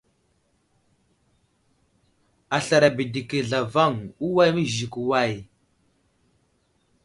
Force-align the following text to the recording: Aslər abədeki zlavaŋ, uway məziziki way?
Aslər 2.57 2.83
abədeki 2.89 3.39
zlavaŋ, 3.49 3.93
uway 4.27 4.49
məziziki 4.55 5.01
way? 5.09 5.33